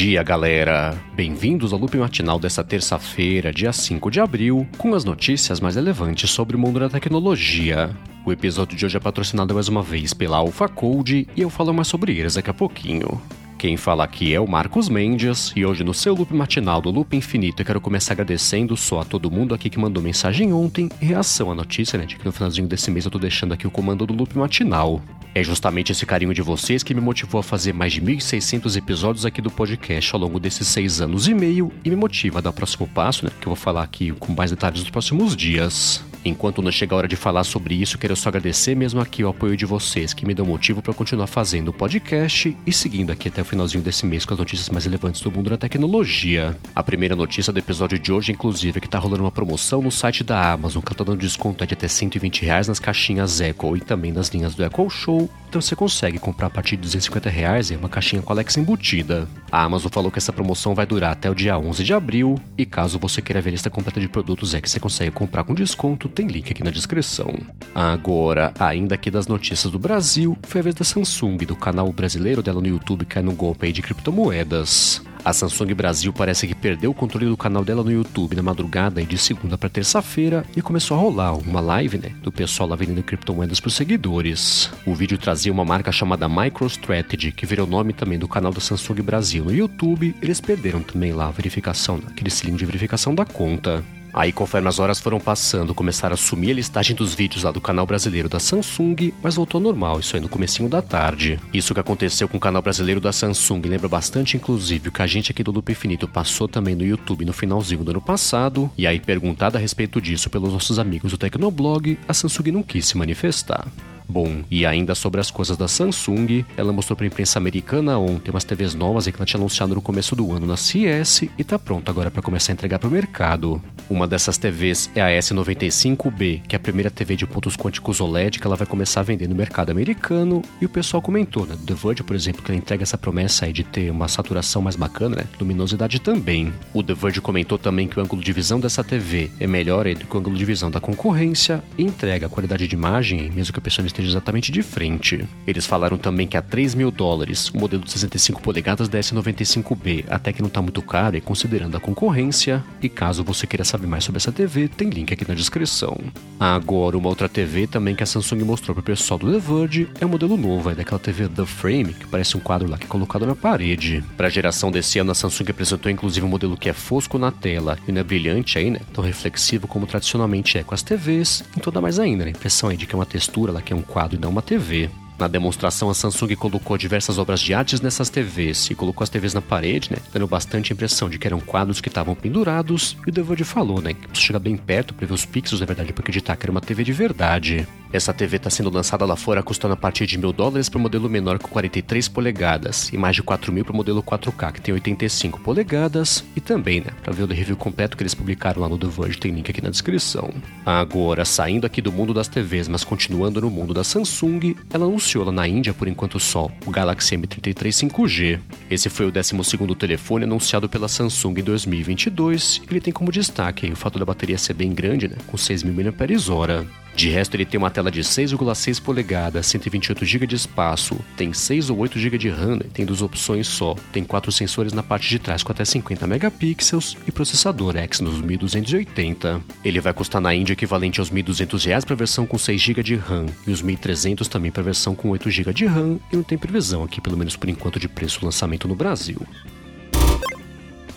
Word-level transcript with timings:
dia, 0.00 0.22
galera! 0.22 0.98
Bem-vindos 1.12 1.74
ao 1.74 1.78
loop 1.78 1.94
matinal 1.98 2.38
desta 2.38 2.64
terça-feira, 2.64 3.52
dia 3.52 3.70
5 3.70 4.10
de 4.10 4.18
abril, 4.18 4.66
com 4.78 4.94
as 4.94 5.04
notícias 5.04 5.60
mais 5.60 5.76
relevantes 5.76 6.30
sobre 6.30 6.56
o 6.56 6.58
mundo 6.58 6.80
da 6.80 6.88
tecnologia. 6.88 7.94
O 8.24 8.32
episódio 8.32 8.78
de 8.78 8.86
hoje 8.86 8.96
é 8.96 9.00
patrocinado 9.00 9.52
mais 9.52 9.68
uma 9.68 9.82
vez 9.82 10.14
pela 10.14 10.38
Alpha 10.38 10.66
Code 10.70 11.28
e 11.36 11.42
eu 11.42 11.50
falo 11.50 11.74
mais 11.74 11.86
sobre 11.86 12.16
eles 12.16 12.32
daqui 12.32 12.48
a 12.48 12.54
pouquinho. 12.54 13.20
Quem 13.60 13.76
fala 13.76 14.04
aqui 14.04 14.32
é 14.32 14.40
o 14.40 14.48
Marcos 14.48 14.88
Mendes 14.88 15.52
e 15.54 15.66
hoje 15.66 15.84
no 15.84 15.92
seu 15.92 16.14
loop 16.14 16.32
matinal 16.32 16.80
do 16.80 16.90
Loop 16.90 17.14
Infinito 17.14 17.60
eu 17.60 17.66
quero 17.66 17.78
começar 17.78 18.14
agradecendo 18.14 18.74
só 18.74 19.00
a 19.02 19.04
todo 19.04 19.30
mundo 19.30 19.54
aqui 19.54 19.68
que 19.68 19.78
mandou 19.78 20.02
mensagem 20.02 20.50
ontem 20.50 20.88
em 20.98 21.04
reação 21.04 21.50
à 21.50 21.54
notícia, 21.54 21.98
né, 21.98 22.06
de 22.06 22.16
que 22.16 22.24
no 22.24 22.32
finalzinho 22.32 22.66
desse 22.66 22.90
mês 22.90 23.04
eu 23.04 23.10
tô 23.10 23.18
deixando 23.18 23.52
aqui 23.52 23.66
o 23.66 23.70
comando 23.70 24.06
do 24.06 24.14
Loop 24.14 24.34
Matinal. 24.38 25.02
É 25.34 25.44
justamente 25.44 25.92
esse 25.92 26.06
carinho 26.06 26.32
de 26.32 26.40
vocês 26.40 26.82
que 26.82 26.94
me 26.94 27.02
motivou 27.02 27.38
a 27.38 27.42
fazer 27.42 27.74
mais 27.74 27.92
de 27.92 28.00
1.600 28.00 28.78
episódios 28.78 29.26
aqui 29.26 29.42
do 29.42 29.50
podcast 29.50 30.14
ao 30.14 30.22
longo 30.22 30.40
desses 30.40 30.66
seis 30.66 31.02
anos 31.02 31.28
e 31.28 31.34
meio 31.34 31.70
e 31.84 31.90
me 31.90 31.96
motiva 31.96 32.38
a 32.38 32.40
dar 32.40 32.50
o 32.50 32.54
próximo 32.54 32.88
passo, 32.88 33.26
né, 33.26 33.30
que 33.38 33.46
eu 33.46 33.50
vou 33.50 33.56
falar 33.56 33.82
aqui 33.82 34.10
com 34.12 34.32
mais 34.32 34.50
detalhes 34.50 34.80
nos 34.80 34.88
próximos 34.88 35.36
dias. 35.36 36.02
Enquanto 36.24 36.60
não 36.60 36.70
chega 36.70 36.94
a 36.94 36.98
hora 36.98 37.08
de 37.08 37.16
falar 37.16 37.44
sobre 37.44 37.74
isso, 37.74 37.96
quero 37.96 38.14
só 38.14 38.28
agradecer 38.28 38.74
mesmo 38.74 39.00
aqui 39.00 39.24
o 39.24 39.28
apoio 39.28 39.56
de 39.56 39.64
vocês, 39.64 40.12
que 40.12 40.26
me 40.26 40.34
dão 40.34 40.44
motivo 40.44 40.82
para 40.82 40.92
continuar 40.92 41.26
fazendo 41.26 41.68
o 41.68 41.72
podcast 41.72 42.56
e 42.66 42.72
seguindo 42.72 43.10
aqui 43.10 43.28
até 43.28 43.40
o 43.40 43.44
finalzinho 43.44 43.82
desse 43.82 44.04
mês 44.04 44.26
com 44.26 44.34
as 44.34 44.38
notícias 44.38 44.68
mais 44.68 44.84
relevantes 44.84 45.22
do 45.22 45.30
mundo 45.30 45.48
da 45.48 45.56
tecnologia. 45.56 46.56
A 46.74 46.82
primeira 46.82 47.16
notícia 47.16 47.52
do 47.52 47.58
episódio 47.58 47.98
de 47.98 48.12
hoje, 48.12 48.32
inclusive, 48.32 48.76
é 48.76 48.80
que 48.80 48.88
tá 48.88 48.98
rolando 48.98 49.24
uma 49.24 49.32
promoção 49.32 49.80
no 49.80 49.90
site 49.90 50.22
da 50.22 50.52
Amazon, 50.52 50.82
que 50.82 50.94
tá 50.94 51.04
dando 51.04 51.20
desconto 51.20 51.66
de 51.66 51.74
até 51.74 51.88
120 51.88 52.42
reais 52.42 52.68
nas 52.68 52.78
caixinhas 52.78 53.40
Echo 53.40 53.76
e 53.76 53.80
também 53.80 54.12
nas 54.12 54.28
linhas 54.28 54.54
do 54.54 54.62
Echo 54.62 54.90
Show. 54.90 55.30
Então 55.50 55.60
você 55.60 55.74
consegue 55.74 56.16
comprar 56.16 56.46
a 56.46 56.50
partir 56.50 56.76
de 56.76 56.82
250 56.82 57.28
reais 57.28 57.72
e 57.72 57.74
uma 57.74 57.88
caixinha 57.88 58.22
com 58.22 58.32
Alexa 58.32 58.60
embutida. 58.60 59.26
A 59.50 59.64
Amazon 59.64 59.90
falou 59.90 60.08
que 60.08 60.18
essa 60.18 60.32
promoção 60.32 60.76
vai 60.76 60.86
durar 60.86 61.10
até 61.10 61.28
o 61.28 61.34
dia 61.34 61.58
11 61.58 61.82
de 61.82 61.92
abril 61.92 62.40
e 62.56 62.64
caso 62.64 63.00
você 63.00 63.20
queira 63.20 63.40
ver 63.40 63.50
a 63.50 63.52
lista 63.54 63.68
completa 63.68 63.98
de 63.98 64.08
produtos 64.08 64.54
é 64.54 64.60
que 64.60 64.70
você 64.70 64.78
consegue 64.78 65.10
comprar 65.10 65.42
com 65.42 65.52
desconto, 65.52 66.08
tem 66.08 66.28
link 66.28 66.52
aqui 66.52 66.62
na 66.62 66.70
descrição. 66.70 67.34
Agora, 67.74 68.54
ainda 68.60 68.94
aqui 68.94 69.10
das 69.10 69.26
notícias 69.26 69.72
do 69.72 69.78
Brasil, 69.78 70.38
foi 70.44 70.60
a 70.60 70.62
vez 70.62 70.76
da 70.76 70.84
Samsung, 70.84 71.38
do 71.38 71.56
canal 71.56 71.92
brasileiro 71.92 72.44
dela 72.44 72.60
no 72.60 72.68
YouTube, 72.68 73.04
cai 73.04 73.20
no 73.20 73.32
golpe 73.32 73.66
aí 73.66 73.72
de 73.72 73.82
criptomoedas. 73.82 75.02
A 75.24 75.32
Samsung 75.32 75.74
Brasil 75.74 76.12
parece 76.12 76.46
que 76.46 76.54
perdeu 76.54 76.90
o 76.90 76.94
controle 76.94 77.26
do 77.26 77.36
canal 77.36 77.62
dela 77.62 77.84
no 77.84 77.92
YouTube 77.92 78.34
na 78.34 78.42
madrugada 78.42 79.02
de 79.02 79.18
segunda 79.18 79.58
para 79.58 79.68
terça-feira 79.68 80.44
e 80.56 80.62
começou 80.62 80.96
a 80.96 81.00
rolar 81.00 81.34
uma 81.34 81.60
live, 81.60 81.98
né, 81.98 82.12
do 82.22 82.32
pessoal 82.32 82.68
lá 82.68 82.76
vendendo 82.76 83.02
criptomoedas 83.02 83.60
para 83.60 83.68
os 83.68 83.74
seguidores. 83.74 84.70
O 84.86 84.94
vídeo 84.94 85.18
trazia 85.18 85.52
uma 85.52 85.64
marca 85.64 85.92
chamada 85.92 86.28
MicroStrategy, 86.28 87.32
que 87.32 87.44
virou 87.44 87.66
nome 87.66 87.92
também 87.92 88.18
do 88.18 88.28
canal 88.28 88.52
da 88.52 88.60
Samsung 88.60 89.02
Brasil 89.02 89.44
no 89.44 89.54
YouTube. 89.54 90.14
Eles 90.22 90.40
perderam 90.40 90.82
também 90.82 91.12
lá 91.12 91.28
a 91.28 91.32
verificação, 91.32 92.00
aquele 92.06 92.30
selinho 92.30 92.56
de 92.56 92.64
verificação 92.64 93.14
da 93.14 93.24
conta. 93.24 93.84
Aí, 94.12 94.32
conforme 94.32 94.68
as 94.68 94.78
horas 94.78 95.00
foram 95.00 95.20
passando, 95.20 95.74
começaram 95.74 96.14
a 96.14 96.16
sumir 96.16 96.50
a 96.50 96.54
listagem 96.54 96.96
dos 96.96 97.14
vídeos 97.14 97.44
lá 97.44 97.50
do 97.50 97.60
canal 97.60 97.86
brasileiro 97.86 98.28
da 98.28 98.40
Samsung, 98.40 99.12
mas 99.22 99.36
voltou 99.36 99.60
normal, 99.60 100.00
isso 100.00 100.16
aí 100.16 100.22
no 100.22 100.28
comecinho 100.28 100.68
da 100.68 100.82
tarde. 100.82 101.38
Isso 101.52 101.74
que 101.74 101.80
aconteceu 101.80 102.28
com 102.28 102.36
o 102.36 102.40
canal 102.40 102.62
brasileiro 102.62 103.00
da 103.00 103.12
Samsung 103.12 103.62
lembra 103.62 103.88
bastante, 103.88 104.36
inclusive, 104.36 104.88
o 104.88 104.92
que 104.92 105.02
a 105.02 105.06
gente 105.06 105.30
aqui 105.30 105.42
do 105.42 105.52
Loop 105.52 105.70
Infinito 105.70 106.08
passou 106.08 106.48
também 106.48 106.74
no 106.74 106.84
YouTube 106.84 107.24
no 107.24 107.32
finalzinho 107.32 107.84
do 107.84 107.90
ano 107.90 108.00
passado, 108.00 108.70
e 108.76 108.86
aí, 108.86 108.98
perguntado 108.98 109.56
a 109.56 109.60
respeito 109.60 110.00
disso 110.00 110.28
pelos 110.28 110.52
nossos 110.52 110.78
amigos 110.78 111.10
do 111.12 111.18
Tecnoblog, 111.18 111.98
a 112.08 112.14
Samsung 112.14 112.50
não 112.50 112.62
quis 112.62 112.86
se 112.86 112.96
manifestar. 112.96 113.66
Bom, 114.10 114.42
e 114.50 114.66
ainda 114.66 114.92
sobre 114.96 115.20
as 115.20 115.30
coisas 115.30 115.56
da 115.56 115.68
Samsung, 115.68 116.44
ela 116.56 116.72
mostrou 116.72 116.96
para 116.96 117.06
a 117.06 117.06
imprensa 117.06 117.38
americana 117.38 117.96
ontem 117.96 118.32
umas 118.32 118.42
TVs 118.42 118.74
novas 118.74 119.06
que 119.06 119.14
ela 119.14 119.24
tinha 119.24 119.38
anunciado 119.38 119.72
no 119.72 119.80
começo 119.80 120.16
do 120.16 120.32
ano 120.32 120.48
na 120.48 120.56
CS 120.56 121.28
e 121.38 121.44
tá 121.44 121.60
pronta 121.60 121.92
agora 121.92 122.10
para 122.10 122.20
começar 122.20 122.50
a 122.50 122.54
entregar 122.54 122.80
para 122.80 122.88
o 122.88 122.90
mercado. 122.90 123.62
Uma 123.88 124.08
dessas 124.08 124.36
TVs 124.36 124.90
é 124.96 125.00
a 125.00 125.16
S95B, 125.16 126.42
que 126.42 126.56
é 126.56 126.58
a 126.58 126.60
primeira 126.60 126.90
TV 126.90 127.14
de 127.14 127.24
pontos 127.24 127.56
quânticos 127.56 128.00
OLED 128.00 128.40
que 128.40 128.46
ela 128.46 128.56
vai 128.56 128.66
começar 128.66 128.98
a 128.98 129.04
vender 129.04 129.28
no 129.28 129.34
mercado 129.36 129.70
americano, 129.70 130.42
e 130.60 130.66
o 130.66 130.68
pessoal 130.68 131.00
comentou, 131.00 131.46
né, 131.46 131.56
The 131.64 131.74
Verge, 131.74 132.02
por 132.02 132.16
exemplo, 132.16 132.42
que 132.42 132.50
ela 132.50 132.58
entrega 132.58 132.82
essa 132.82 132.98
promessa 132.98 133.44
aí 133.44 133.52
de 133.52 133.62
ter 133.62 133.92
uma 133.92 134.08
saturação 134.08 134.60
mais 134.60 134.74
bacana, 134.74 135.16
né, 135.18 135.24
luminosidade 135.38 136.00
também. 136.00 136.52
O 136.74 136.82
The 136.82 136.94
Verge 136.94 137.20
comentou 137.20 137.58
também 137.58 137.86
que 137.86 138.00
o 138.00 138.02
ângulo 138.02 138.22
de 138.22 138.32
visão 138.32 138.58
dessa 138.58 138.82
TV 138.82 139.30
é 139.38 139.46
melhor 139.46 139.84
do 139.94 140.04
que 140.04 140.16
o 140.16 140.18
ângulo 140.18 140.36
de 140.36 140.44
visão 140.44 140.68
da 140.68 140.80
concorrência 140.80 141.62
e 141.78 141.84
entrega 141.84 142.26
a 142.26 142.28
qualidade 142.28 142.66
de 142.66 142.74
imagem, 142.74 143.30
mesmo 143.30 143.52
que 143.52 143.58
a 143.60 143.62
pessoa 143.62 143.86
esteja 143.86 143.99
esteja 144.00 144.16
exatamente 144.16 144.50
de 144.50 144.62
frente. 144.62 145.26
Eles 145.46 145.66
falaram 145.66 145.96
também 145.96 146.26
que 146.26 146.36
a 146.36 146.42
3 146.42 146.74
mil 146.74 146.90
dólares, 146.90 147.48
o 147.50 147.58
modelo 147.58 147.84
de 147.84 147.90
65 147.90 148.42
polegadas 148.42 148.88
da 148.88 148.98
S95B, 148.98 150.04
até 150.08 150.32
que 150.32 150.42
não 150.42 150.48
está 150.48 150.60
muito 150.60 150.82
caro 150.82 151.16
e 151.16 151.20
considerando 151.20 151.76
a 151.76 151.80
concorrência. 151.80 152.64
E 152.82 152.88
caso 152.88 153.22
você 153.22 153.46
queira 153.46 153.64
saber 153.64 153.86
mais 153.86 154.04
sobre 154.04 154.18
essa 154.18 154.32
TV, 154.32 154.68
tem 154.68 154.90
link 154.90 155.12
aqui 155.12 155.26
na 155.28 155.34
descrição. 155.34 155.96
Agora, 156.38 156.96
uma 156.96 157.08
outra 157.08 157.28
TV 157.28 157.66
também 157.66 157.94
que 157.94 158.02
a 158.02 158.06
Samsung 158.06 158.42
mostrou 158.44 158.74
para 158.74 158.80
o 158.80 158.84
pessoal 158.84 159.18
do 159.18 159.30
The 159.30 159.38
Verge 159.38 159.88
é 160.00 160.06
um 160.06 160.08
modelo 160.08 160.36
novo, 160.36 160.70
é 160.70 160.74
daquela 160.74 160.98
TV 160.98 161.28
The 161.28 161.44
Frame, 161.44 161.94
que 161.94 162.06
parece 162.06 162.36
um 162.36 162.40
quadro 162.40 162.68
lá 162.68 162.78
que 162.78 162.84
é 162.84 162.88
colocado 162.88 163.26
na 163.26 163.36
parede. 163.36 164.02
Para 164.16 164.28
a 164.28 164.30
geração 164.30 164.70
desse 164.70 164.98
ano, 164.98 165.12
a 165.12 165.14
Samsung 165.14 165.50
apresentou 165.50 165.90
inclusive 165.90 166.24
um 166.24 166.28
modelo 166.28 166.56
que 166.56 166.68
é 166.68 166.72
fosco 166.72 167.18
na 167.18 167.30
tela 167.30 167.78
e 167.86 167.92
não 167.92 168.00
é 168.00 168.04
brilhante 168.04 168.58
aí, 168.58 168.70
né? 168.70 168.80
Tão 168.92 169.04
reflexivo 169.04 169.66
como 169.66 169.86
tradicionalmente 169.86 170.56
é 170.56 170.62
com 170.62 170.74
as 170.74 170.82
TVs, 170.82 171.44
e 171.56 171.60
toda 171.60 171.80
mais 171.80 171.98
ainda, 171.98 172.24
né? 172.24 172.30
A 172.30 172.36
impressão 172.36 172.68
aí 172.68 172.76
de 172.76 172.86
que 172.86 172.94
é 172.94 172.98
uma 172.98 173.06
textura 173.06 173.52
lá 173.52 173.60
que 173.60 173.72
é 173.72 173.76
um 173.76 173.82
quadro 173.90 174.16
e 174.16 174.20
não 174.20 174.30
uma 174.30 174.42
TV. 174.42 174.88
Na 175.18 175.28
demonstração, 175.28 175.90
a 175.90 175.94
Samsung 175.94 176.34
colocou 176.34 176.78
diversas 176.78 177.18
obras 177.18 177.40
de 177.40 177.52
artes 177.52 177.82
nessas 177.82 178.08
TVs 178.08 178.70
e 178.70 178.74
colocou 178.74 179.04
as 179.04 179.10
TVs 179.10 179.34
na 179.34 179.42
parede, 179.42 179.90
né, 179.90 179.98
dando 180.10 180.26
bastante 180.26 180.72
impressão 180.72 181.10
de 181.10 181.18
que 181.18 181.26
eram 181.26 181.40
quadros 181.40 181.78
que 181.78 181.88
estavam 181.88 182.14
pendurados. 182.14 182.96
E 183.06 183.10
o 183.10 183.12
Devode 183.12 183.44
falou, 183.44 183.82
né, 183.82 183.92
que 183.92 184.18
chegar 184.18 184.38
bem 184.38 184.56
perto 184.56 184.94
para 184.94 185.06
ver 185.06 185.12
os 185.12 185.26
pixels, 185.26 185.60
na 185.60 185.66
verdade, 185.66 185.92
para 185.92 186.00
acreditar 186.00 186.36
que 186.36 186.46
era 186.46 186.50
uma 186.50 186.60
TV 186.62 186.82
de 186.82 186.92
verdade. 186.94 187.68
Essa 187.92 188.14
TV 188.14 188.36
está 188.36 188.48
sendo 188.48 188.70
lançada 188.70 189.04
lá 189.04 189.16
fora 189.16 189.42
custando 189.42 189.74
a 189.74 189.76
partir 189.76 190.06
de 190.06 190.16
mil 190.16 190.32
dólares 190.32 190.68
para 190.68 190.78
o 190.78 190.80
modelo 190.80 191.10
menor 191.10 191.40
com 191.40 191.48
43 191.48 192.08
polegadas 192.08 192.88
e 192.92 192.96
mais 192.96 193.16
de 193.16 193.22
4 193.22 193.52
mil 193.52 193.64
para 193.64 193.72
o 193.72 193.76
modelo 193.76 194.00
4K 194.00 194.52
que 194.52 194.60
tem 194.60 194.72
85 194.72 195.40
polegadas 195.40 196.24
e 196.36 196.40
também, 196.40 196.80
né, 196.80 196.92
para 197.02 197.12
ver 197.12 197.24
o 197.24 197.26
review 197.26 197.56
completo 197.56 197.96
que 197.96 198.02
eles 198.04 198.14
publicaram 198.14 198.62
lá 198.62 198.68
no 198.68 198.78
The 198.78 198.86
Verge 198.86 199.18
tem 199.18 199.32
link 199.32 199.50
aqui 199.50 199.60
na 199.60 199.70
descrição. 199.70 200.32
Agora, 200.64 201.24
saindo 201.24 201.66
aqui 201.66 201.82
do 201.82 201.90
mundo 201.90 202.14
das 202.14 202.28
TVs, 202.28 202.68
mas 202.68 202.84
continuando 202.84 203.40
no 203.40 203.50
mundo 203.50 203.74
da 203.74 203.82
Samsung, 203.82 204.54
ela 204.72 204.86
anunciou 204.86 205.24
lá 205.24 205.32
na 205.32 205.48
Índia 205.48 205.74
por 205.74 205.88
enquanto 205.88 206.20
só 206.20 206.48
o 206.64 206.70
Galaxy 206.70 207.16
M33 207.16 207.90
5G. 207.90 208.38
Esse 208.70 208.88
foi 208.88 209.06
o 209.06 209.10
12 209.10 209.34
telefone 209.76 210.24
anunciado 210.24 210.68
pela 210.68 210.86
Samsung 210.86 211.40
em 211.40 211.42
2022 211.42 212.62
e 212.64 212.72
ele 212.72 212.80
tem 212.80 212.92
como 212.92 213.10
destaque 213.10 213.70
o 213.72 213.76
fato 213.76 213.98
da 213.98 214.04
bateria 214.04 214.38
ser 214.38 214.54
bem 214.54 214.72
grande, 214.72 215.08
né, 215.08 215.16
com 215.26 215.36
6.000 215.36 215.72
mAh. 215.72 216.89
De 217.00 217.08
resto, 217.08 217.34
ele 217.34 217.46
tem 217.46 217.56
uma 217.56 217.70
tela 217.70 217.90
de 217.90 218.02
6,6 218.02 218.78
polegadas, 218.78 219.46
128 219.46 220.04
GB 220.04 220.26
de 220.26 220.36
espaço, 220.36 221.00
tem 221.16 221.32
6 221.32 221.70
ou 221.70 221.78
8 221.78 221.98
GB 221.98 222.18
de 222.18 222.28
RAM, 222.28 222.56
né? 222.56 222.66
tem 222.74 222.84
duas 222.84 223.00
opções 223.00 223.48
só, 223.48 223.74
tem 223.90 224.04
quatro 224.04 224.30
sensores 224.30 224.74
na 224.74 224.82
parte 224.82 225.08
de 225.08 225.18
trás 225.18 225.42
com 225.42 225.50
até 225.50 225.64
50 225.64 226.06
megapixels 226.06 226.98
e 227.08 227.10
processador 227.10 227.74
Exynos 227.78 228.20
1280. 228.20 229.40
Ele 229.64 229.80
vai 229.80 229.94
custar 229.94 230.20
na 230.20 230.34
Índia 230.34 230.52
equivalente 230.52 231.00
aos 231.00 231.10
1.200 231.10 231.64
reais 231.64 231.86
para 231.86 231.94
a 231.94 231.96
versão 231.96 232.26
com 232.26 232.36
6 232.36 232.60
GB 232.60 232.82
de 232.82 232.96
RAM 232.96 233.24
e 233.46 233.50
os 233.50 233.62
1.300 233.62 234.28
também 234.28 234.50
para 234.50 234.60
a 234.60 234.64
versão 234.64 234.94
com 234.94 235.08
8 235.08 235.30
GB 235.30 235.54
de 235.54 235.64
RAM 235.64 235.98
e 236.12 236.16
não 236.16 236.22
tem 236.22 236.36
previsão 236.36 236.84
aqui, 236.84 237.00
pelo 237.00 237.16
menos 237.16 237.34
por 237.34 237.48
enquanto, 237.48 237.80
de 237.80 237.88
preço 237.88 238.22
lançamento 238.22 238.68
no 238.68 238.74
Brasil. 238.74 239.26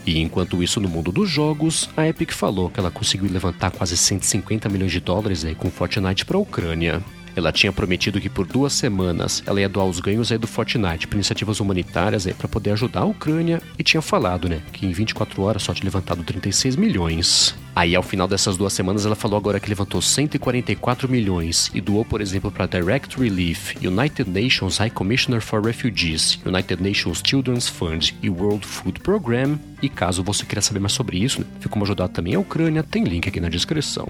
E 0.05 0.19
enquanto 0.19 0.61
isso, 0.61 0.79
no 0.81 0.89
mundo 0.89 1.11
dos 1.11 1.29
jogos, 1.29 1.89
a 1.95 2.07
Epic 2.07 2.31
falou 2.31 2.69
que 2.69 2.79
ela 2.79 2.91
conseguiu 2.91 3.31
levantar 3.31 3.71
quase 3.71 3.95
150 3.95 4.67
milhões 4.69 4.91
de 4.91 4.99
dólares 4.99 5.45
aí 5.45 5.55
com 5.55 5.71
Fortnite 5.71 6.25
para 6.25 6.37
a 6.37 6.41
Ucrânia. 6.41 7.01
Ela 7.35 7.51
tinha 7.51 7.73
prometido 7.73 8.21
que 8.21 8.29
por 8.29 8.45
duas 8.45 8.73
semanas 8.73 9.41
ela 9.45 9.59
ia 9.59 9.69
doar 9.69 9.87
os 9.87 9.99
ganhos 9.99 10.31
aí 10.31 10.37
do 10.37 10.45
Fortnite 10.45 11.07
para 11.07 11.17
iniciativas 11.17 11.59
humanitárias 11.59 12.27
para 12.37 12.47
poder 12.47 12.71
ajudar 12.71 13.01
a 13.01 13.05
Ucrânia 13.05 13.61
e 13.77 13.83
tinha 13.83 14.01
falado, 14.01 14.47
né, 14.47 14.61
que 14.71 14.85
em 14.85 14.91
24 14.91 15.41
horas 15.41 15.63
só 15.63 15.73
tinha 15.73 15.85
levantado 15.85 16.23
36 16.23 16.75
milhões. 16.75 17.55
Aí 17.75 17.95
ao 17.95 18.03
final 18.03 18.27
dessas 18.27 18.55
duas 18.55 18.71
semanas 18.71 19.05
ela 19.05 19.15
falou 19.15 19.37
agora 19.37 19.59
que 19.59 19.67
levantou 19.67 20.01
144 20.01 21.09
milhões 21.09 21.71
e 21.73 21.81
doou, 21.81 22.05
por 22.05 22.21
exemplo, 22.21 22.51
para 22.51 22.67
Direct 22.67 23.19
Relief, 23.19 23.75
United 23.83 24.29
Nations 24.29 24.77
High 24.77 24.91
Commissioner 24.91 25.41
for 25.41 25.63
Refugees, 25.63 26.39
United 26.45 26.81
Nations 26.81 27.21
Children's 27.25 27.67
Fund 27.67 28.13
e 28.21 28.29
World 28.29 28.65
Food 28.65 28.99
Program. 28.99 29.57
E 29.81 29.89
caso 29.89 30.23
você 30.23 30.45
queira 30.45 30.61
saber 30.61 30.79
mais 30.79 30.93
sobre 30.93 31.17
isso, 31.17 31.41
né, 31.41 31.45
como 31.69 31.83
ajudar 31.83 32.09
também 32.09 32.35
a 32.35 32.39
Ucrânia, 32.39 32.83
tem 32.83 33.03
link 33.03 33.27
aqui 33.27 33.39
na 33.39 33.49
descrição. 33.49 34.07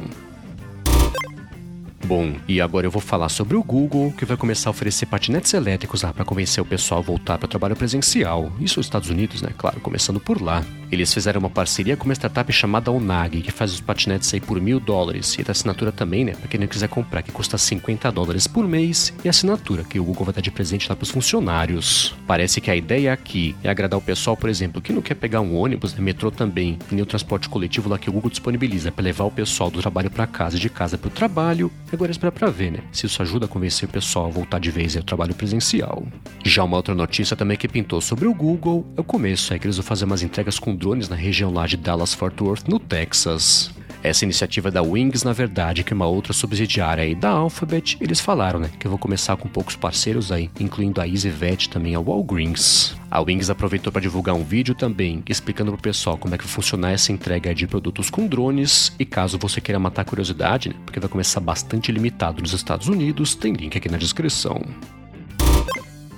Bom, 2.06 2.34
e 2.50 2.60
agora 2.60 2.86
eu 2.86 2.92
vou 2.92 3.02
falar 3.02 3.30
sobre 3.30 3.56
o 3.56 3.64
Google, 3.64 4.12
que 4.12 4.26
vai 4.26 4.36
começar 4.36 4.70
a 4.70 4.72
oferecer 4.72 5.06
patinetes 5.06 5.54
elétricos 5.54 6.02
lá 6.02 6.12
para 6.12 6.26
convencer 6.26 6.62
o 6.62 6.66
pessoal 6.66 7.00
a 7.00 7.04
voltar 7.04 7.38
para 7.38 7.46
o 7.46 7.50
trabalho 7.50 7.78
presencial. 7.78 8.52
Isso 8.60 8.78
nos 8.78 8.88
Estados 8.88 9.10
Unidos, 9.10 9.42
né? 9.42 9.52
Claro, 9.58 9.80
começando 9.80 10.20
por 10.20 10.42
lá. 10.42 10.66
Eles 10.94 11.12
fizeram 11.12 11.40
uma 11.40 11.50
parceria 11.50 11.98
com 11.98 12.06
uma 12.06 12.14
startup 12.14 12.54
chamada 12.54 12.92
Onag, 12.92 13.42
que 13.42 13.52
faz 13.52 13.74
os 13.74 13.82
patinetes 13.82 14.32
aí 14.32 14.40
por 14.40 14.62
mil 14.62 14.80
dólares. 14.80 15.36
E 15.40 15.42
a 15.42 15.50
assinatura 15.50 15.92
também, 15.92 16.24
né? 16.24 16.34
Pra 16.34 16.48
quem 16.48 16.60
não 16.60 16.68
quiser 16.68 16.88
comprar, 16.88 17.24
que 17.24 17.32
custa 17.32 17.58
50 17.58 18.12
dólares 18.12 18.46
por 18.46 18.68
mês. 18.68 19.12
E 19.24 19.28
a 19.28 19.32
assinatura, 19.32 19.84
que 19.84 20.00
o 20.00 20.04
Google 20.04 20.26
vai 20.26 20.36
dar 20.36 20.42
de 20.42 20.52
presente 20.52 20.88
lá 20.88 20.96
pros 20.96 21.10
funcionários. 21.10 22.16
Parece 22.28 22.62
que 22.62 22.70
a 22.70 22.76
ideia 22.76 23.12
aqui 23.12 23.56
é 23.64 23.70
agradar 23.72 23.98
o 23.98 24.04
pessoal, 24.04 24.38
por 24.38 24.52
exemplo, 24.52 24.84
que 24.84 24.94
não 24.94 25.02
quer 25.02 25.16
pegar 25.16 25.42
um 25.42 25.56
ônibus, 25.56 25.96
né, 25.96 26.00
metrô 26.00 26.30
também, 26.30 26.78
nem 26.92 27.02
o 27.02 27.08
transporte 27.08 27.50
coletivo 27.50 27.90
lá 27.90 27.98
que 27.98 28.08
o 28.08 28.14
Google 28.14 28.30
disponibiliza 28.30 28.92
para 28.92 29.04
levar 29.04 29.24
o 29.24 29.32
pessoal 29.32 29.72
do 29.72 29.82
trabalho 29.82 30.12
para 30.12 30.28
casa 30.28 30.58
e 30.58 30.60
de 30.60 30.70
casa 30.70 30.96
para 30.96 31.08
o 31.08 31.12
trabalho. 31.12 31.72
Agora 31.92 32.12
espera 32.12 32.32
para 32.32 32.52
ver, 32.52 32.72
né? 32.72 32.80
Se 32.92 33.08
isso 33.08 33.20
ajuda 33.20 33.46
a 33.46 33.50
convencer 33.50 33.90
o 33.90 33.92
pessoal 33.92 34.28
a 34.28 34.30
voltar 34.30 34.60
de 34.60 34.70
vez 34.70 34.96
ao 34.96 35.02
trabalho 35.02 35.34
presencial. 35.34 36.06
Já 36.46 36.64
uma 36.64 36.78
outra 36.78 36.94
notícia 36.94 37.36
também 37.36 37.58
que 37.58 37.68
pintou 37.68 38.00
sobre 38.00 38.28
o 38.28 38.34
Google 38.34 38.86
é 38.96 39.02
o 39.02 39.04
começo, 39.04 39.56
é 39.56 39.58
que 39.58 39.66
eles 39.66 39.78
vão 39.78 39.84
fazer 39.84 40.06
umas 40.06 40.22
entregas 40.22 40.60
com 40.60 40.76
drones 40.84 41.08
na 41.08 41.16
região 41.16 41.50
lá 41.54 41.66
de 41.66 41.78
Dallas-Fort 41.78 42.42
Worth, 42.42 42.68
no 42.68 42.78
Texas. 42.78 43.72
Essa 44.04 44.26
iniciativa 44.26 44.70
da 44.70 44.82
Wings, 44.82 45.24
na 45.24 45.32
verdade, 45.32 45.82
que 45.82 45.94
é 45.94 45.96
uma 45.96 46.08
outra 46.08 46.34
subsidiária 46.34 47.06
aí 47.06 47.16
da 47.16 47.30
Alphabet, 47.30 47.98
eles 48.02 48.20
falaram, 48.20 48.60
né, 48.60 48.70
que 48.78 48.86
vou 48.86 48.98
começar 48.98 49.38
com 49.38 49.48
poucos 49.48 49.78
parceiros 49.78 50.30
aí, 50.30 50.52
incluindo 50.60 51.00
a 51.00 51.08
EasyVet 51.08 51.70
também 51.70 51.96
a 51.96 52.02
Walgreens. 52.02 52.98
A 53.10 53.22
Wings 53.22 53.50
aproveitou 53.50 53.94
para 53.94 54.02
divulgar 54.02 54.36
um 54.36 54.44
vídeo 54.44 54.76
também 54.76 55.24
explicando 55.30 55.72
pro 55.72 55.82
pessoal 55.82 56.18
como 56.18 56.36
é 56.36 56.38
que 56.38 56.44
vai 56.44 56.52
funcionar 56.54 56.92
essa 56.92 57.14
entrega 57.14 57.56
de 57.56 57.66
produtos 57.66 58.10
com 58.10 58.28
drones 58.28 58.94
e 59.00 59.06
caso 59.06 59.38
você 59.40 59.62
queira 59.62 59.80
matar 59.80 60.02
a 60.02 60.06
curiosidade, 60.06 60.68
né, 60.68 60.76
porque 60.84 61.00
vai 61.00 61.08
começar 61.08 61.40
bastante 61.40 61.94
limitado 61.94 62.42
nos 62.42 62.52
Estados 62.52 62.90
Unidos, 62.90 63.36
tem 63.36 63.54
link 63.54 63.78
aqui 63.78 63.90
na 63.90 63.98
descrição. 63.98 64.62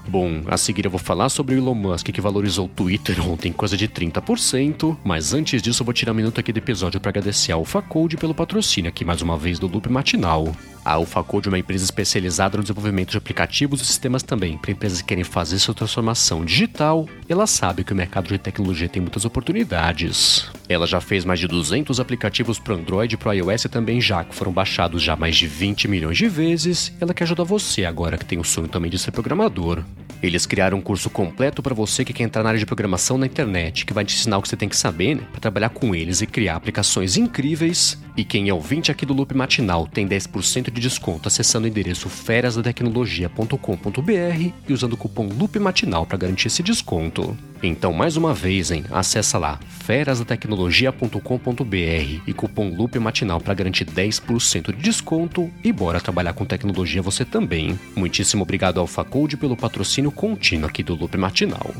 Bom, 0.07 0.43
a 0.45 0.55
seguir 0.55 0.85
eu 0.85 0.91
vou 0.91 0.99
falar 0.99 1.29
sobre 1.29 1.55
o 1.55 1.57
Elon 1.57 1.73
Musk 1.73 2.07
que 2.07 2.21
valorizou 2.21 2.65
o 2.65 2.69
Twitter 2.69 3.27
ontem 3.27 3.51
coisa 3.51 3.75
de 3.75 3.87
30%, 3.87 4.97
mas 5.03 5.33
antes 5.33 5.61
disso 5.61 5.81
eu 5.81 5.85
vou 5.85 5.93
tirar 5.93 6.11
um 6.11 6.15
minuto 6.15 6.39
aqui 6.39 6.53
do 6.53 6.59
episódio 6.59 6.99
para 6.99 7.09
agradecer 7.09 7.51
a 7.51 7.55
AlphaCode 7.55 8.15
pelo 8.15 8.35
patrocínio 8.35 8.89
aqui 8.89 9.03
mais 9.03 9.21
uma 9.21 9.37
vez 9.37 9.57
do 9.57 9.67
Loop 9.67 9.89
Matinal. 9.89 10.53
A 10.85 10.91
AlphaCode 10.93 11.47
é 11.47 11.51
uma 11.51 11.57
empresa 11.57 11.83
especializada 11.83 12.57
no 12.57 12.63
desenvolvimento 12.63 13.09
de 13.09 13.17
aplicativos 13.17 13.81
e 13.81 13.85
sistemas 13.85 14.21
também 14.21 14.55
para 14.55 14.69
empresas 14.69 15.01
que 15.01 15.07
querem 15.07 15.23
fazer 15.23 15.57
sua 15.57 15.73
transformação 15.73 16.45
digital. 16.45 17.09
Ela 17.27 17.47
sabe 17.47 17.83
que 17.83 17.91
o 17.91 17.95
mercado 17.95 18.27
de 18.27 18.37
tecnologia 18.37 18.87
tem 18.87 19.01
muitas 19.01 19.25
oportunidades. 19.25 20.47
Ela 20.69 20.85
já 20.85 21.01
fez 21.01 21.25
mais 21.25 21.39
de 21.39 21.47
200 21.47 21.99
aplicativos 21.99 22.59
para 22.59 22.75
Android 22.75 23.15
e 23.15 23.17
para 23.17 23.33
iOS 23.33 23.63
também 23.63 23.99
já, 23.99 24.23
que 24.23 24.35
foram 24.35 24.51
baixados 24.51 25.01
já 25.01 25.15
mais 25.15 25.35
de 25.35 25.47
20 25.47 25.87
milhões 25.87 26.19
de 26.19 26.27
vezes. 26.27 26.93
Ela 27.01 27.15
quer 27.15 27.23
ajudar 27.23 27.45
você 27.45 27.83
agora 27.83 28.15
que 28.15 28.25
tem 28.25 28.37
o 28.37 28.43
sonho 28.43 28.67
também 28.67 28.91
de 28.91 28.99
ser 28.99 29.09
programador. 29.09 29.83
Eles 30.21 30.45
criaram 30.45 30.77
um 30.77 30.81
curso 30.81 31.09
completo 31.09 31.61
para 31.61 31.73
você 31.73 32.05
que 32.05 32.13
quer 32.13 32.23
entrar 32.23 32.43
na 32.43 32.49
área 32.49 32.59
de 32.59 32.65
programação 32.65 33.17
na 33.17 33.25
internet, 33.25 33.85
que 33.85 33.93
vai 33.93 34.05
te 34.05 34.15
ensinar 34.15 34.37
o 34.37 34.41
que 34.41 34.49
você 34.49 34.57
tem 34.57 34.69
que 34.69 34.77
saber 34.77 35.15
né, 35.15 35.23
para 35.31 35.41
trabalhar 35.41 35.69
com 35.69 35.93
eles 35.93 36.21
e 36.21 36.27
criar 36.27 36.55
aplicações 36.55 37.17
incríveis. 37.17 37.97
E 38.17 38.23
quem 38.23 38.49
é 38.49 38.53
ouvinte 38.53 38.91
aqui 38.91 39.05
do 39.05 39.13
Loop 39.13 39.35
Matinal 39.35 39.87
tem 39.87 40.07
10% 40.07 40.71
de 40.71 40.81
desconto 40.81 41.27
acessando 41.27 41.65
o 41.65 41.69
endereço 41.69 42.09
ferasdatecnologia.com.br 42.09 44.51
e 44.67 44.73
usando 44.73 44.93
o 44.93 44.97
cupom 44.97 45.27
Loop 45.27 45.59
Matinal 45.59 46.05
para 46.05 46.17
garantir 46.17 46.47
esse 46.47 46.63
desconto. 46.63 47.37
Então, 47.67 47.91
mais 47.91 48.15
uma 48.15 48.33
vez, 48.33 48.71
hein, 48.71 48.85
acessa 48.91 49.37
lá 49.37 49.59
ferasdatecnologia.com.br 49.85 52.21
e 52.27 52.33
cupom 52.33 52.69
Loop 52.69 52.97
Matinal 52.99 53.41
para 53.41 53.53
garantir 53.53 53.85
10% 53.85 54.75
de 54.75 54.81
desconto 54.81 55.51
e 55.63 55.71
bora 55.71 55.99
trabalhar 55.99 56.33
com 56.33 56.45
tecnologia 56.45 57.01
você 57.01 57.25
também. 57.25 57.79
Muitíssimo 57.95 58.43
obrigado 58.43 58.79
ao 58.79 58.87
Facode 58.87 59.37
pelo 59.37 59.57
patrocínio 59.57 60.11
contínuo 60.11 60.69
aqui 60.69 60.83
do 60.83 60.95
Loop 60.95 61.17
Matinal. 61.17 61.73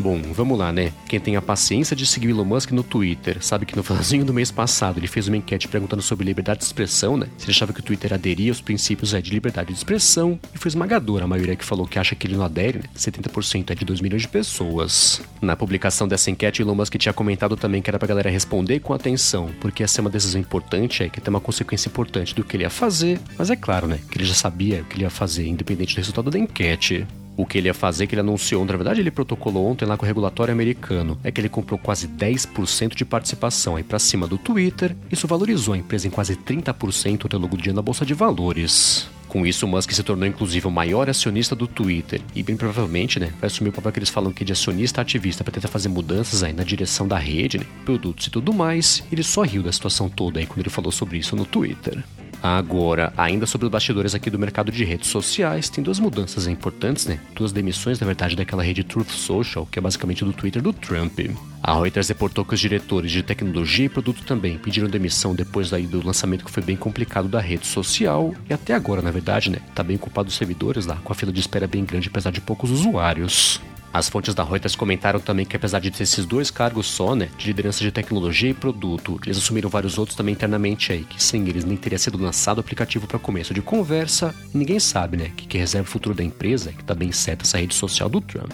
Bom, 0.00 0.22
vamos 0.32 0.56
lá, 0.56 0.72
né? 0.72 0.92
Quem 1.08 1.18
tem 1.18 1.34
a 1.34 1.42
paciência 1.42 1.96
de 1.96 2.06
seguir 2.06 2.30
Elon 2.30 2.44
Musk 2.44 2.70
no 2.70 2.84
Twitter 2.84 3.38
sabe 3.40 3.66
que 3.66 3.74
no 3.74 3.82
finalzinho 3.82 4.24
do 4.24 4.32
mês 4.32 4.48
passado 4.48 5.00
ele 5.00 5.08
fez 5.08 5.26
uma 5.26 5.36
enquete 5.36 5.66
perguntando 5.66 6.00
sobre 6.02 6.24
liberdade 6.24 6.60
de 6.60 6.66
expressão, 6.66 7.16
né? 7.16 7.26
Se 7.36 7.46
ele 7.46 7.50
achava 7.50 7.72
que 7.72 7.80
o 7.80 7.82
Twitter 7.82 8.14
aderia 8.14 8.52
aos 8.52 8.60
princípios 8.60 9.12
é, 9.12 9.20
de 9.20 9.32
liberdade 9.32 9.72
de 9.72 9.76
expressão 9.76 10.38
e 10.54 10.58
foi 10.58 10.68
esmagadora 10.68 11.24
a 11.24 11.28
maioria 11.28 11.56
que 11.56 11.64
falou 11.64 11.84
que 11.84 11.98
acha 11.98 12.14
que 12.14 12.28
ele 12.28 12.36
não 12.36 12.44
adere, 12.44 12.78
né? 12.78 12.84
70% 12.96 13.70
é 13.70 13.74
de 13.74 13.84
2 13.84 14.00
milhões 14.00 14.22
de 14.22 14.28
pessoas. 14.28 15.20
Na 15.42 15.56
publicação 15.56 16.06
dessa 16.06 16.30
enquete, 16.30 16.62
Elon 16.62 16.76
Musk 16.76 16.94
tinha 16.94 17.12
comentado 17.12 17.56
também 17.56 17.82
que 17.82 17.90
era 17.90 17.98
pra 17.98 18.06
galera 18.06 18.30
responder 18.30 18.78
com 18.78 18.92
atenção, 18.92 19.50
porque 19.60 19.82
essa 19.82 20.00
é 20.00 20.02
uma 20.02 20.10
decisão 20.10 20.40
importante, 20.40 21.02
é 21.02 21.08
que 21.08 21.20
tem 21.20 21.30
uma 21.30 21.40
consequência 21.40 21.88
importante 21.88 22.36
do 22.36 22.44
que 22.44 22.56
ele 22.56 22.62
ia 22.62 22.70
fazer, 22.70 23.18
mas 23.36 23.50
é 23.50 23.56
claro, 23.56 23.88
né? 23.88 23.98
Que 24.08 24.18
ele 24.18 24.24
já 24.24 24.34
sabia 24.34 24.82
o 24.82 24.84
que 24.84 24.94
ele 24.94 25.02
ia 25.02 25.10
fazer, 25.10 25.48
independente 25.48 25.96
do 25.96 25.98
resultado 25.98 26.30
da 26.30 26.38
enquete 26.38 27.04
o 27.38 27.46
que 27.46 27.56
ele 27.56 27.68
ia 27.68 27.74
fazer, 27.74 28.08
que 28.08 28.16
ele 28.16 28.20
anunciou, 28.20 28.64
na 28.64 28.76
verdade 28.76 29.00
ele 29.00 29.12
protocolou 29.12 29.64
ontem 29.64 29.84
lá 29.84 29.96
com 29.96 30.04
o 30.04 30.06
regulatório 30.06 30.52
americano, 30.52 31.16
é 31.22 31.30
que 31.30 31.40
ele 31.40 31.48
comprou 31.48 31.78
quase 31.78 32.08
10% 32.08 32.96
de 32.96 33.04
participação 33.04 33.76
aí 33.76 33.84
para 33.84 34.00
cima 34.00 34.26
do 34.26 34.36
Twitter. 34.36 34.96
Isso 35.08 35.28
valorizou 35.28 35.72
a 35.72 35.78
empresa 35.78 36.08
em 36.08 36.10
quase 36.10 36.34
30% 36.34 37.26
até 37.26 37.36
longo 37.36 37.56
do 37.56 37.62
dia 37.62 37.72
na 37.72 37.80
bolsa 37.80 38.04
de 38.04 38.12
valores. 38.12 39.08
Com 39.28 39.46
isso, 39.46 39.68
Musk 39.68 39.92
se 39.92 40.02
tornou 40.02 40.26
inclusive 40.26 40.66
o 40.66 40.70
maior 40.70 41.08
acionista 41.08 41.54
do 41.54 41.68
Twitter 41.68 42.20
e 42.34 42.42
bem 42.42 42.56
provavelmente, 42.56 43.20
né, 43.20 43.32
vai 43.38 43.46
assumir 43.46 43.68
o 43.68 43.72
papel 43.72 43.92
que 43.92 43.98
eles 44.00 44.08
falam 44.08 44.32
que 44.32 44.44
de 44.44 44.52
acionista 44.52 45.00
ativista 45.00 45.44
para 45.44 45.52
tentar 45.52 45.68
fazer 45.68 45.88
mudanças 45.90 46.42
aí 46.42 46.52
na 46.52 46.64
direção 46.64 47.06
da 47.06 47.18
rede, 47.18 47.58
né, 47.58 47.66
produtos 47.84 48.26
e 48.26 48.30
tudo 48.30 48.52
mais. 48.52 49.04
Ele 49.12 49.22
só 49.22 49.42
riu 49.42 49.62
da 49.62 49.70
situação 49.70 50.08
toda 50.08 50.40
aí 50.40 50.46
quando 50.46 50.60
ele 50.60 50.70
falou 50.70 50.90
sobre 50.90 51.18
isso 51.18 51.36
no 51.36 51.44
Twitter. 51.44 52.02
Agora, 52.42 53.12
ainda 53.16 53.46
sobre 53.46 53.66
os 53.66 53.70
bastidores 53.70 54.14
aqui 54.14 54.30
do 54.30 54.38
mercado 54.38 54.70
de 54.70 54.84
redes 54.84 55.08
sociais, 55.08 55.68
tem 55.68 55.82
duas 55.82 55.98
mudanças 55.98 56.46
importantes, 56.46 57.06
né? 57.06 57.18
Duas 57.34 57.52
demissões, 57.52 57.98
na 57.98 58.06
verdade, 58.06 58.36
daquela 58.36 58.62
rede 58.62 58.84
Truth 58.84 59.10
Social, 59.10 59.66
que 59.66 59.78
é 59.78 59.82
basicamente 59.82 60.24
do 60.24 60.32
Twitter 60.32 60.62
do 60.62 60.72
Trump. 60.72 61.18
A 61.62 61.74
Reuters 61.74 62.08
reportou 62.08 62.44
que 62.44 62.54
os 62.54 62.60
diretores 62.60 63.10
de 63.10 63.22
tecnologia 63.22 63.86
e 63.86 63.88
produto 63.88 64.22
também 64.24 64.56
pediram 64.56 64.88
demissão 64.88 65.34
depois 65.34 65.70
daí 65.70 65.86
do 65.86 66.04
lançamento 66.06 66.44
que 66.44 66.50
foi 66.50 66.62
bem 66.62 66.76
complicado 66.76 67.28
da 67.28 67.40
rede 67.40 67.66
social 67.66 68.32
e 68.48 68.52
até 68.52 68.74
agora, 68.74 69.02
na 69.02 69.10
verdade, 69.10 69.50
né, 69.50 69.58
tá 69.74 69.82
bem 69.82 69.96
ocupado 69.96 70.28
os 70.28 70.36
servidores 70.36 70.86
lá, 70.86 70.96
com 70.96 71.12
a 71.12 71.16
fila 71.16 71.32
de 71.32 71.40
espera 71.40 71.66
bem 71.66 71.84
grande 71.84 72.08
apesar 72.08 72.30
de 72.30 72.40
poucos 72.40 72.70
usuários. 72.70 73.60
As 73.98 74.08
fontes 74.08 74.32
da 74.32 74.44
Reuters 74.44 74.76
comentaram 74.76 75.18
também 75.18 75.44
que 75.44 75.56
apesar 75.56 75.80
de 75.80 75.90
ter 75.90 76.04
esses 76.04 76.24
dois 76.24 76.52
cargos 76.52 76.86
só, 76.86 77.16
né, 77.16 77.28
de 77.36 77.48
liderança 77.48 77.82
de 77.82 77.90
tecnologia 77.90 78.48
e 78.48 78.54
produto, 78.54 79.18
eles 79.24 79.38
assumiram 79.38 79.68
vários 79.68 79.98
outros 79.98 80.16
também 80.16 80.32
internamente 80.32 80.92
aí, 80.92 81.02
que 81.02 81.20
sem 81.20 81.48
eles 81.48 81.64
nem 81.64 81.76
teria 81.76 81.98
sido 81.98 82.16
lançado 82.16 82.58
o 82.58 82.60
aplicativo 82.60 83.08
para 83.08 83.18
começo 83.18 83.52
de 83.52 83.60
conversa, 83.60 84.32
ninguém 84.54 84.78
sabe, 84.78 85.16
né, 85.16 85.32
que, 85.36 85.48
que 85.48 85.58
reserva 85.58 85.88
o 85.88 85.90
futuro 85.90 86.14
da 86.14 86.22
empresa, 86.22 86.72
que 86.72 86.94
bem 86.94 87.10
certa 87.10 87.42
essa 87.42 87.58
rede 87.58 87.74
social 87.74 88.08
do 88.08 88.20
Trump. 88.20 88.52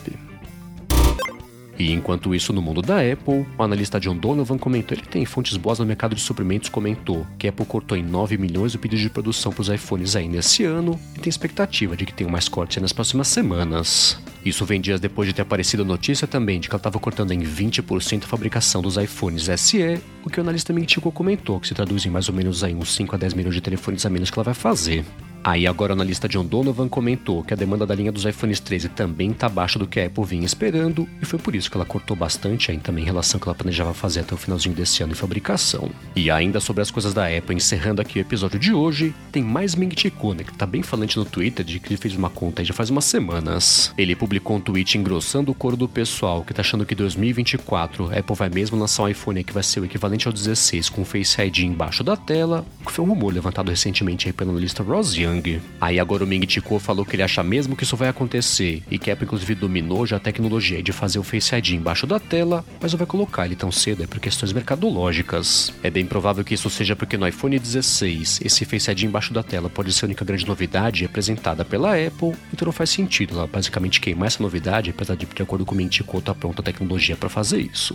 E 1.78 1.92
enquanto 1.92 2.34
isso, 2.34 2.52
no 2.52 2.62
mundo 2.62 2.80
da 2.80 3.00
Apple, 3.00 3.46
o 3.58 3.62
analista 3.62 3.98
John 3.98 4.16
Donovan 4.16 4.58
comentou: 4.58 4.96
ele 4.96 5.06
tem 5.06 5.24
fontes 5.24 5.56
boas 5.56 5.78
no 5.78 5.86
mercado 5.86 6.14
de 6.14 6.20
suprimentos. 6.20 6.68
Comentou 6.68 7.26
que 7.38 7.46
a 7.46 7.50
Apple 7.50 7.66
cortou 7.66 7.96
em 7.96 8.02
9 8.02 8.38
milhões 8.38 8.74
o 8.74 8.78
pedido 8.78 9.02
de 9.02 9.10
produção 9.10 9.52
para 9.52 9.62
os 9.62 9.68
iPhones 9.68 10.16
ainda 10.16 10.38
esse 10.38 10.64
ano 10.64 10.98
e 11.16 11.20
tem 11.20 11.28
expectativa 11.28 11.96
de 11.96 12.06
que 12.06 12.14
tenha 12.14 12.30
mais 12.30 12.48
cortes 12.48 12.80
nas 12.80 12.92
próximas 12.92 13.28
semanas. 13.28 14.18
Isso 14.44 14.64
vem 14.64 14.80
dias 14.80 15.00
depois 15.00 15.26
de 15.26 15.34
ter 15.34 15.42
aparecido 15.42 15.82
a 15.82 15.86
notícia 15.86 16.26
também 16.26 16.60
de 16.60 16.68
que 16.68 16.74
ela 16.74 16.78
estava 16.78 16.98
cortando 16.98 17.32
em 17.32 17.40
20% 17.40 18.24
a 18.24 18.26
fabricação 18.26 18.82
dos 18.82 18.96
iPhones 18.96 19.48
SE, 19.58 20.00
o 20.22 20.28
que 20.28 20.38
o 20.38 20.42
analista 20.42 20.72
Mintico 20.72 21.10
comentou, 21.10 21.58
que 21.58 21.66
se 21.66 21.74
traduz 21.74 22.04
em 22.04 22.10
mais 22.10 22.28
ou 22.28 22.34
menos 22.34 22.62
aí 22.62 22.74
uns 22.74 22.94
5 22.94 23.14
a 23.14 23.18
10 23.18 23.34
milhões 23.34 23.54
de 23.54 23.62
telefones 23.62 24.04
a 24.04 24.10
menos 24.10 24.30
que 24.30 24.38
ela 24.38 24.44
vai 24.44 24.54
fazer. 24.54 25.04
Aí 25.44 25.66
agora 25.66 25.92
o 25.92 25.94
analista 25.94 26.26
John 26.26 26.46
Donovan 26.46 26.88
comentou 26.88 27.44
que 27.44 27.52
a 27.52 27.56
demanda 27.56 27.84
da 27.84 27.94
linha 27.94 28.10
dos 28.10 28.24
iPhones 28.24 28.60
13 28.60 28.88
também 28.88 29.30
está 29.30 29.46
abaixo 29.46 29.78
do 29.78 29.86
que 29.86 30.00
a 30.00 30.06
Apple 30.06 30.24
vinha 30.24 30.46
esperando, 30.46 31.06
e 31.20 31.26
foi 31.26 31.38
por 31.38 31.54
isso 31.54 31.70
que 31.70 31.76
ela 31.76 31.84
cortou 31.84 32.16
bastante 32.16 32.70
aí 32.70 32.78
também 32.78 33.04
em 33.04 33.06
relação 33.06 33.36
ao 33.36 33.42
que 33.42 33.48
ela 33.48 33.54
planejava 33.54 33.92
fazer 33.92 34.20
até 34.20 34.34
o 34.34 34.38
finalzinho 34.38 34.74
desse 34.74 35.02
ano 35.02 35.12
em 35.12 35.14
fabricação. 35.14 35.90
E 36.16 36.30
ainda 36.30 36.60
sobre 36.60 36.80
as 36.80 36.90
coisas 36.90 37.12
da 37.12 37.26
Apple, 37.26 37.54
encerrando 37.54 38.00
aqui 38.00 38.18
o 38.18 38.22
episódio 38.22 38.58
de 38.58 38.72
hoje, 38.72 39.14
tem 39.30 39.42
mais 39.42 39.74
Ming 39.74 39.94
Chi 39.94 40.10
né, 40.34 40.44
que 40.44 40.54
tá 40.54 40.64
bem 40.64 40.82
falante 40.82 41.18
no 41.18 41.26
Twitter 41.26 41.62
de 41.62 41.78
que 41.78 41.88
ele 41.88 41.98
fez 41.98 42.16
uma 42.16 42.30
conta 42.30 42.62
aí 42.62 42.64
já 42.64 42.72
faz 42.72 42.88
umas 42.88 43.04
semanas. 43.04 43.92
Ele 43.98 44.16
publicou 44.16 44.56
um 44.56 44.60
tweet 44.60 44.96
engrossando 44.96 45.52
o 45.52 45.54
coro 45.54 45.76
do 45.76 45.86
pessoal 45.86 46.42
que 46.42 46.54
tá 46.54 46.62
achando 46.62 46.86
que 46.86 46.94
2024 46.94 48.10
a 48.10 48.18
Apple 48.18 48.34
vai 48.34 48.48
mesmo 48.48 48.78
lançar 48.78 49.02
um 49.02 49.08
iPhone 49.08 49.44
que 49.44 49.52
vai 49.52 49.62
ser 49.62 49.80
o 49.80 49.84
equivalente 49.84 50.26
ao 50.26 50.32
16 50.32 50.88
com 50.88 51.02
o 51.02 51.04
Face 51.04 51.38
ID 51.38 51.58
embaixo 51.58 52.02
da 52.02 52.16
tela, 52.16 52.64
que 52.82 52.90
foi 52.90 53.04
um 53.04 53.08
rumor 53.08 53.34
levantado 53.34 53.68
recentemente 53.68 54.26
aí 54.26 54.32
pela 54.32 54.50
analista 54.50 54.82
Young 55.14 55.33
Aí 55.80 55.98
agora 55.98 56.24
o 56.24 56.26
Ming 56.26 56.46
Chico 56.48 56.78
falou 56.78 57.04
que 57.04 57.16
ele 57.16 57.22
acha 57.22 57.42
mesmo 57.42 57.76
que 57.76 57.84
isso 57.84 57.96
vai 57.96 58.08
acontecer 58.08 58.82
e 58.90 58.98
que 58.98 59.10
a 59.10 59.14
Apple 59.14 59.26
inclusive 59.26 59.54
dominou 59.54 60.06
já 60.06 60.16
a 60.16 60.20
tecnologia 60.20 60.82
de 60.82 60.92
fazer 60.92 61.18
o 61.18 61.22
Face 61.22 61.54
ID 61.54 61.70
embaixo 61.70 62.06
da 62.06 62.18
tela, 62.18 62.64
mas 62.80 62.92
não 62.92 62.98
vai 62.98 63.06
colocar 63.06 63.46
ele 63.46 63.56
tão 63.56 63.70
cedo 63.72 64.02
é 64.02 64.06
por 64.06 64.20
questões 64.20 64.52
mercadológicas. 64.52 65.72
É 65.82 65.90
bem 65.90 66.06
provável 66.06 66.44
que 66.44 66.54
isso 66.54 66.70
seja 66.70 66.96
porque 66.96 67.16
no 67.16 67.26
iPhone 67.26 67.58
16 67.58 68.40
esse 68.44 68.64
Face 68.64 68.90
ID 68.90 69.04
embaixo 69.04 69.32
da 69.32 69.42
tela 69.42 69.68
pode 69.68 69.92
ser 69.92 70.04
a 70.04 70.08
única 70.08 70.24
grande 70.24 70.46
novidade 70.46 71.04
apresentada 71.04 71.64
pela 71.64 71.90
Apple, 71.94 72.34
então 72.52 72.66
não 72.66 72.72
faz 72.72 72.90
sentido 72.90 73.34
ela 73.34 73.46
basicamente 73.46 74.00
queimar 74.00 74.26
essa 74.26 74.42
novidade, 74.42 74.90
apesar 74.90 75.16
de, 75.16 75.26
de 75.26 75.42
acordo 75.42 75.64
com 75.64 75.74
o 75.74 75.78
Ming 75.78 75.90
Chico, 75.90 76.20
tá 76.20 76.34
pronta 76.34 76.60
a 76.60 76.64
tecnologia 76.64 77.16
para 77.16 77.28
fazer 77.28 77.60
isso. 77.60 77.94